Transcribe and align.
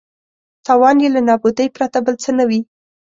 تاوان 0.65 0.97
یې 1.03 1.09
له 1.15 1.21
نابودۍ 1.27 1.67
پرته 1.75 1.97
بل 2.05 2.15
څه 2.23 2.29
نه 2.37 2.43
وي. 2.49 2.61